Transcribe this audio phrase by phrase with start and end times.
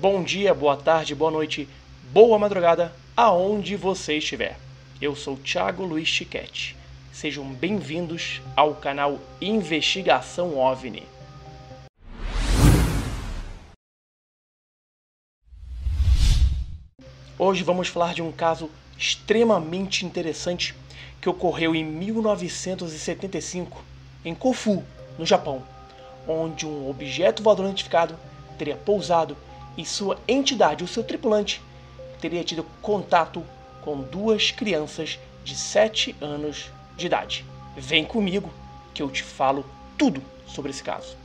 [0.00, 1.68] Bom dia, boa tarde, boa noite,
[2.12, 4.56] boa madrugada, aonde você estiver.
[5.02, 6.76] Eu sou Thiago Luiz Chiquete.
[7.12, 11.02] Sejam bem-vindos ao canal Investigação OVNI.
[17.36, 20.76] Hoje vamos falar de um caso extremamente interessante
[21.20, 23.82] que ocorreu em 1975
[24.24, 24.84] em Kofu,
[25.18, 25.64] no Japão,
[26.28, 28.16] onde um objeto voador identificado
[28.56, 29.36] teria pousado
[29.78, 31.62] e sua entidade, o seu tripulante,
[32.20, 33.44] teria tido contato
[33.80, 37.44] com duas crianças de 7 anos de idade.
[37.76, 38.52] Vem comigo
[38.92, 39.64] que eu te falo
[39.96, 41.16] tudo sobre esse caso.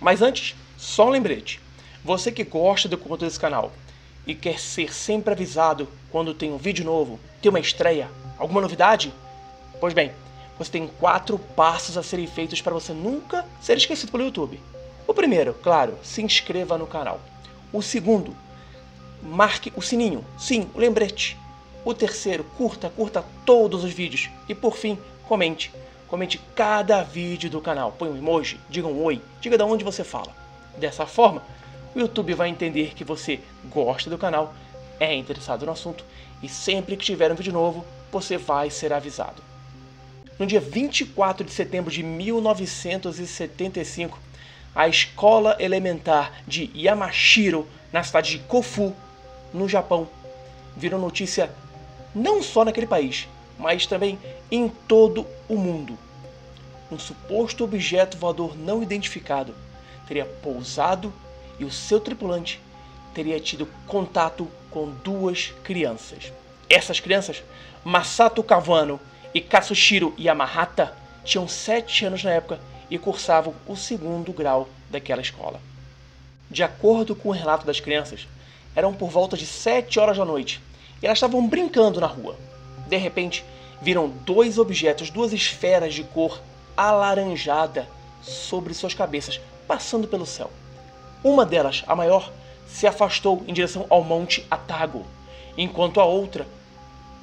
[0.00, 1.60] Mas antes, só um lembrete.
[2.02, 3.70] Você que gosta do conteúdo desse canal
[4.26, 9.12] e quer ser sempre avisado quando tem um vídeo novo, tem uma estreia, alguma novidade?
[9.78, 10.12] Pois bem,
[10.56, 14.58] você tem quatro passos a serem feitos para você nunca ser esquecido pelo YouTube.
[15.06, 17.20] O primeiro, claro, se inscreva no canal.
[17.72, 18.34] O segundo,
[19.22, 21.36] marque o sininho, sim, o lembrete.
[21.84, 24.28] O terceiro, curta, curta todos os vídeos.
[24.48, 25.72] E por fim, comente.
[26.08, 27.92] Comente cada vídeo do canal.
[27.92, 30.34] Põe um emoji, diga um oi, diga de onde você fala.
[30.76, 31.42] Dessa forma,
[31.94, 34.54] o YouTube vai entender que você gosta do canal,
[34.98, 36.04] é interessado no assunto
[36.42, 39.42] e sempre que tiver um vídeo novo, você vai ser avisado.
[40.38, 44.18] No dia 24 de setembro de 1975,
[44.74, 48.94] a escola elementar de Yamashiro, na cidade de Kofu,
[49.52, 50.08] no Japão,
[50.76, 51.50] virou notícia
[52.14, 54.18] não só naquele país, mas também
[54.50, 55.98] em todo o mundo.
[56.90, 59.54] Um suposto objeto voador não identificado
[60.06, 61.12] teria pousado
[61.58, 62.60] e o seu tripulante
[63.14, 66.32] teria tido contato com duas crianças.
[66.68, 67.42] Essas crianças,
[67.84, 68.98] Masato Kawano
[69.32, 72.58] e Katsushiro Yamahata, tinham 7 anos na época
[72.90, 75.60] e cursavam o segundo grau daquela escola.
[76.50, 78.26] De acordo com o relato das crianças,
[78.74, 80.60] eram por volta de 7 horas da noite
[81.00, 82.36] e elas estavam brincando na rua.
[82.88, 83.44] De repente,
[83.80, 86.40] viram dois objetos, duas esferas de cor
[86.76, 87.88] alaranjada
[88.22, 90.50] sobre suas cabeças, passando pelo céu.
[91.22, 92.32] Uma delas, a maior,
[92.66, 95.06] se afastou em direção ao Monte Atago,
[95.56, 96.46] enquanto a outra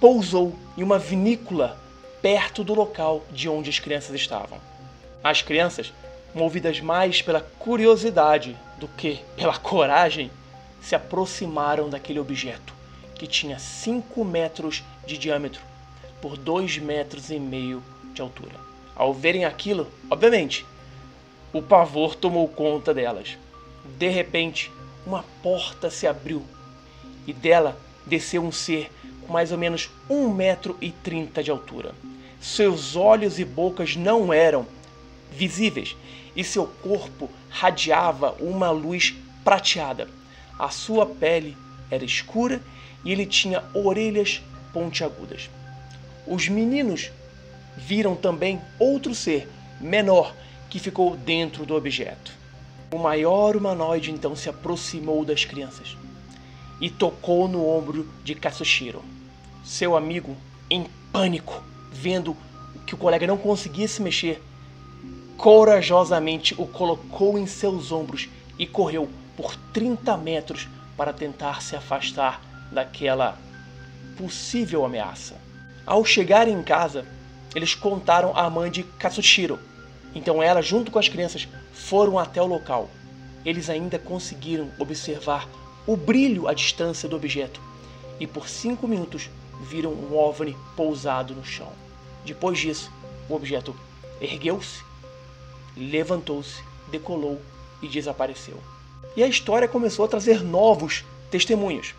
[0.00, 1.78] pousou em uma vinícola
[2.20, 4.58] perto do local de onde as crianças estavam.
[5.28, 5.92] As crianças,
[6.32, 10.30] movidas mais pela curiosidade do que pela coragem,
[10.80, 12.72] se aproximaram daquele objeto,
[13.16, 15.60] que tinha 5 metros de diâmetro
[16.22, 17.82] por 2 metros e meio
[18.14, 18.54] de altura.
[18.94, 20.64] Ao verem aquilo, obviamente,
[21.52, 23.36] o pavor tomou conta delas.
[23.98, 24.70] De repente,
[25.04, 26.40] uma porta se abriu
[27.26, 27.76] e dela
[28.06, 28.92] desceu um ser
[29.26, 31.96] com mais ou menos 1 metro 30 de altura.
[32.40, 34.75] Seus olhos e bocas não eram
[35.30, 35.96] visíveis
[36.34, 39.14] e seu corpo radiava uma luz
[39.44, 40.08] prateada.
[40.58, 41.56] A sua pele
[41.90, 42.62] era escura
[43.04, 44.42] e ele tinha orelhas
[44.72, 45.48] pontiagudas.
[46.26, 47.10] Os meninos
[47.76, 49.48] viram também outro ser
[49.80, 50.34] menor
[50.68, 52.32] que ficou dentro do objeto.
[52.90, 55.96] O maior humanoide então se aproximou das crianças
[56.80, 59.02] e tocou no ombro de Katsushiro.
[59.64, 60.36] Seu amigo,
[60.70, 61.62] em pânico,
[61.92, 62.36] vendo
[62.86, 64.42] que o colega não conseguia se mexer,
[65.36, 72.40] corajosamente o colocou em seus ombros e correu por 30 metros para tentar se afastar
[72.72, 73.38] daquela
[74.16, 75.36] possível ameaça.
[75.84, 77.06] Ao chegar em casa,
[77.54, 79.58] eles contaram à mãe de Katsushiro.
[80.14, 82.88] Então ela, junto com as crianças, foram até o local.
[83.44, 85.46] Eles ainda conseguiram observar
[85.86, 87.60] o brilho à distância do objeto
[88.18, 89.30] e por cinco minutos
[89.68, 91.70] viram um OVNI pousado no chão.
[92.24, 92.90] Depois disso,
[93.28, 93.76] o objeto
[94.20, 94.82] ergueu-se,
[95.76, 97.40] levantou-se, decolou
[97.82, 98.58] e desapareceu.
[99.16, 101.94] E a história começou a trazer novos testemunhos.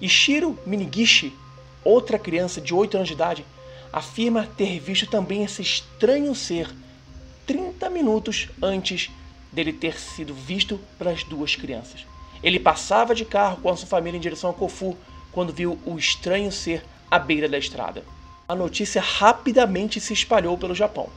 [0.00, 1.32] Ishiro Minigishi,
[1.84, 3.44] outra criança de 8 anos de idade,
[3.92, 6.68] afirma ter visto também esse estranho ser
[7.46, 9.10] 30 minutos antes
[9.52, 12.06] dele ter sido visto pelas duas crianças.
[12.42, 14.96] Ele passava de carro com a sua família em direção a Kofu
[15.32, 18.04] quando viu o estranho ser à beira da estrada
[18.50, 21.08] a notícia rapidamente se espalhou pelo Japão.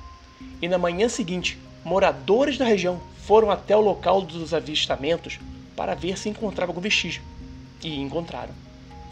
[0.61, 5.39] E na manhã seguinte, moradores da região foram até o local dos avistamentos
[5.75, 7.21] para ver se encontrava algum vestígio.
[7.81, 8.53] E encontraram.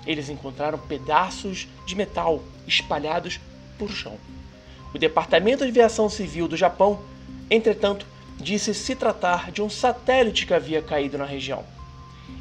[0.06, 3.40] Eles encontraram pedaços de metal espalhados
[3.78, 4.18] por chão.
[4.94, 7.02] O Departamento de Aviação Civil do Japão,
[7.50, 8.06] entretanto,
[8.38, 11.64] disse se tratar de um satélite que havia caído na região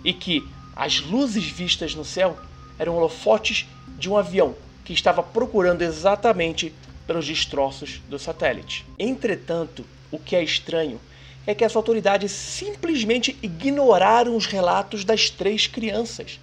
[0.05, 2.37] e que as luzes vistas no céu
[2.79, 3.67] eram holofotes
[3.99, 4.55] de um avião
[4.85, 6.75] que estava procurando exatamente
[7.06, 8.87] pelos destroços do satélite.
[8.99, 11.01] Entretanto, o que é estranho
[11.47, 16.39] é que as autoridades simplesmente ignoraram os relatos das três crianças.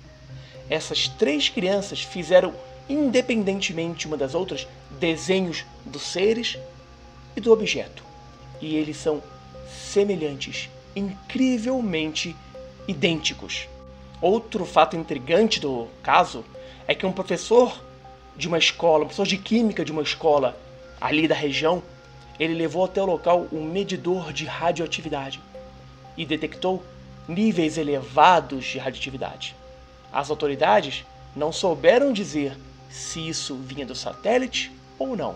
[0.69, 2.53] Essas três crianças fizeram,
[2.89, 4.67] independentemente uma das outras,
[4.99, 6.57] desenhos dos seres
[7.35, 8.03] e do objeto.
[8.59, 9.21] E eles são
[9.69, 12.35] semelhantes, incrivelmente
[12.87, 13.67] idênticos.
[14.21, 16.43] Outro fato intrigante do caso
[16.87, 17.81] é que um professor
[18.35, 20.57] de uma escola, um professor de química de uma escola
[20.99, 21.83] ali da região,
[22.39, 25.39] ele levou até o local um medidor de radioatividade
[26.15, 26.83] e detectou
[27.27, 29.55] níveis elevados de radioatividade.
[30.11, 31.05] As autoridades
[31.35, 32.57] não souberam dizer
[32.89, 35.35] se isso vinha do satélite ou não,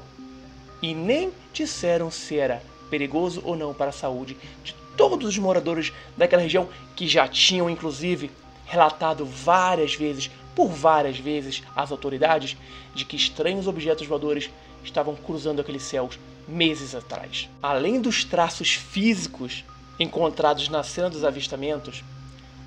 [0.81, 5.93] e nem disseram se era perigoso ou não para a saúde de todos os moradores
[6.17, 8.31] daquela região que já tinham, inclusive,
[8.65, 12.57] relatado várias vezes, por várias vezes, às autoridades
[12.93, 14.49] de que estranhos objetos voadores
[14.83, 17.49] estavam cruzando aqueles céus meses atrás.
[17.61, 19.63] Além dos traços físicos
[19.99, 22.03] encontrados na cena dos avistamentos,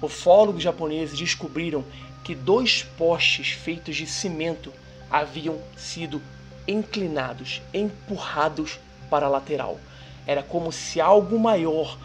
[0.01, 1.85] ufólogos japoneses descobriram
[2.23, 4.73] que dois postes feitos de cimento
[5.11, 6.23] haviam sido
[6.67, 8.79] inclinados, empurrados
[9.11, 9.79] para a lateral.
[10.27, 11.99] Era como se algo maior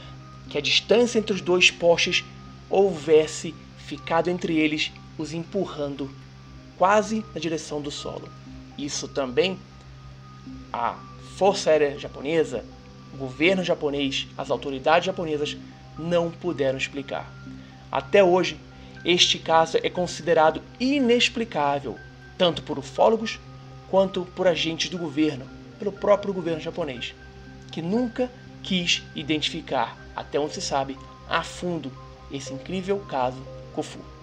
[0.49, 2.25] que a distância entre os dois postes
[2.69, 6.09] houvesse ficado entre eles, os empurrando
[6.77, 8.27] quase na direção do solo.
[8.77, 9.59] Isso também
[10.71, 10.95] a
[11.35, 12.63] Força Aérea Japonesa,
[13.13, 15.57] o governo japonês, as autoridades japonesas
[15.97, 17.29] não puderam explicar.
[17.91, 18.57] Até hoje,
[19.03, 21.97] este caso é considerado inexplicável,
[22.37, 23.39] tanto por ufólogos
[23.89, 25.45] quanto por agentes do governo,
[25.77, 27.13] pelo próprio governo japonês,
[27.71, 28.31] que nunca
[28.63, 31.91] quis identificar, até onde se sabe, a fundo
[32.31, 33.41] esse incrível caso
[33.73, 34.18] Kofu.